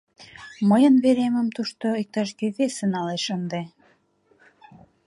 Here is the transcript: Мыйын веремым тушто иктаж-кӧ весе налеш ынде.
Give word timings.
Мыйын 0.69 0.95
веремым 1.03 1.47
тушто 1.55 1.87
иктаж-кӧ 2.01 2.47
весе 2.57 2.85
налеш 2.93 3.25
ынде. 3.37 3.61